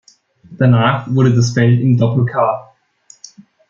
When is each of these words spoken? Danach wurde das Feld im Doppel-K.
Danach 0.57 1.07
wurde 1.13 1.31
das 1.35 1.51
Feld 1.51 1.79
im 1.79 1.95
Doppel-K. 1.95 2.73